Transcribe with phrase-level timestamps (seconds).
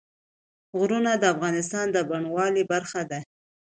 [0.77, 3.19] غرونه د افغانستان د بڼوالۍ برخه ده.